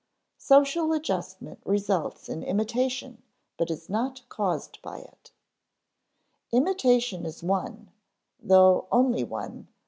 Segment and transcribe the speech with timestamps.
[0.35, 3.21] [Sidenote: Social adjustment results in imitation
[3.55, 5.29] but is not caused by it]
[6.51, 7.91] Imitation is one
[8.39, 9.73] (though only one, see p.